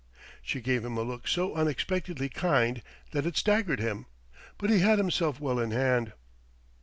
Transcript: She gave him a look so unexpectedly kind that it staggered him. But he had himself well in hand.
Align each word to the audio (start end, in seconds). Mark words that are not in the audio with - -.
She 0.41 0.61
gave 0.61 0.83
him 0.83 0.97
a 0.97 1.03
look 1.03 1.27
so 1.27 1.53
unexpectedly 1.53 2.27
kind 2.27 2.81
that 3.11 3.27
it 3.27 3.37
staggered 3.37 3.79
him. 3.79 4.07
But 4.57 4.71
he 4.71 4.79
had 4.79 4.97
himself 4.97 5.39
well 5.39 5.59
in 5.59 5.69
hand. 5.69 6.13